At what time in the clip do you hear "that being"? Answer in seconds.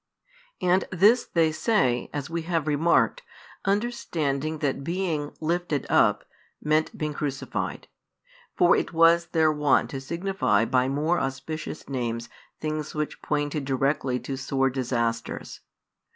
4.57-5.37